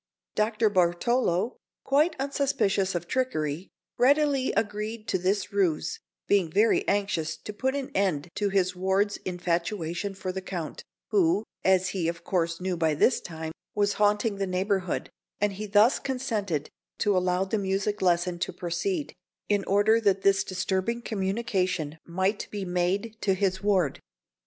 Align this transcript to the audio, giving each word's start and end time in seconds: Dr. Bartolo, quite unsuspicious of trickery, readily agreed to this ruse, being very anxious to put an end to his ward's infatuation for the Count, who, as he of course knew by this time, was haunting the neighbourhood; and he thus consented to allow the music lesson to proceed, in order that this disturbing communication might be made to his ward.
Dr. 0.33 0.67
Bartolo, 0.71 1.57
quite 1.83 2.15
unsuspicious 2.19 2.95
of 2.95 3.07
trickery, 3.07 3.69
readily 3.99 4.51
agreed 4.53 5.07
to 5.09 5.19
this 5.19 5.53
ruse, 5.53 5.99
being 6.27 6.49
very 6.51 6.87
anxious 6.87 7.37
to 7.37 7.53
put 7.53 7.75
an 7.75 7.91
end 7.93 8.29
to 8.33 8.49
his 8.49 8.75
ward's 8.75 9.17
infatuation 9.17 10.15
for 10.15 10.31
the 10.31 10.41
Count, 10.41 10.83
who, 11.09 11.43
as 11.63 11.89
he 11.89 12.07
of 12.07 12.23
course 12.23 12.59
knew 12.59 12.75
by 12.75 12.95
this 12.95 13.19
time, 13.21 13.51
was 13.75 13.93
haunting 14.01 14.37
the 14.37 14.47
neighbourhood; 14.47 15.11
and 15.39 15.53
he 15.53 15.67
thus 15.67 15.99
consented 15.99 16.71
to 16.97 17.15
allow 17.15 17.43
the 17.45 17.59
music 17.59 18.01
lesson 18.01 18.39
to 18.39 18.51
proceed, 18.51 19.13
in 19.49 19.63
order 19.65 20.01
that 20.01 20.23
this 20.23 20.43
disturbing 20.43 21.03
communication 21.03 21.99
might 22.07 22.47
be 22.49 22.65
made 22.65 23.15
to 23.21 23.35
his 23.35 23.61
ward. 23.61 23.99